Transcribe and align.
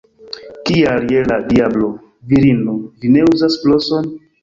Kial 0.69 1.05
je 1.17 1.21
la 1.33 1.37
diablo, 1.53 1.91
virino, 2.35 2.77
vi 3.05 3.15
ne 3.19 3.31
uzas 3.37 3.63
broson? 3.69 4.15